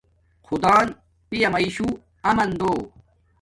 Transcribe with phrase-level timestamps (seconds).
[0.47, 0.87] خدان
[1.29, 1.87] پیامیشو
[2.29, 2.71] آمان دو